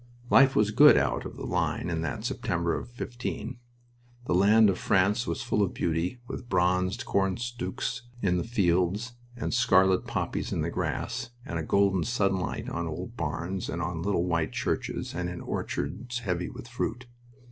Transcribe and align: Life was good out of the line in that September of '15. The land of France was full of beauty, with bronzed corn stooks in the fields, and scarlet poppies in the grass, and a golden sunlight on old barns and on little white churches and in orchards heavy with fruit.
Life 0.31 0.55
was 0.55 0.71
good 0.71 0.97
out 0.97 1.25
of 1.27 1.35
the 1.35 1.45
line 1.45 1.91
in 1.91 2.01
that 2.01 2.25
September 2.25 2.73
of 2.75 2.89
'15. 2.89 3.59
The 4.25 4.33
land 4.33 4.71
of 4.71 4.79
France 4.79 5.27
was 5.27 5.43
full 5.43 5.61
of 5.61 5.75
beauty, 5.75 6.19
with 6.27 6.49
bronzed 6.49 7.05
corn 7.05 7.37
stooks 7.37 8.01
in 8.19 8.37
the 8.37 8.43
fields, 8.43 9.13
and 9.35 9.53
scarlet 9.53 10.07
poppies 10.07 10.51
in 10.51 10.61
the 10.61 10.71
grass, 10.71 11.29
and 11.45 11.59
a 11.59 11.63
golden 11.63 12.03
sunlight 12.03 12.67
on 12.67 12.87
old 12.87 13.15
barns 13.15 13.69
and 13.69 13.79
on 13.79 14.01
little 14.01 14.25
white 14.25 14.53
churches 14.53 15.13
and 15.13 15.29
in 15.29 15.39
orchards 15.39 16.17
heavy 16.17 16.49
with 16.49 16.67
fruit. 16.67 17.05